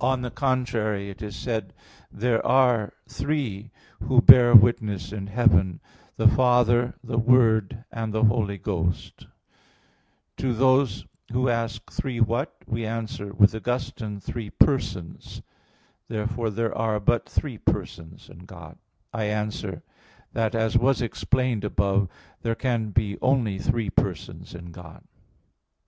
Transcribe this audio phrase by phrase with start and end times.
[0.00, 1.72] On the contrary, It is said:
[2.12, 5.80] "There are three who bear witness in heaven,
[6.16, 9.30] the Father, the Word, and the Holy Ghost" (1 John 5:7).
[10.36, 14.20] To those who ask, "Three what?" we answer, with Augustine (De Trin.
[14.20, 15.42] vii, 4), "Three persons."
[16.06, 18.78] Therefore there are but three persons in God.
[19.12, 19.82] I answer
[20.34, 22.08] that, As was explained above,
[22.42, 25.02] there can be only three persons in God.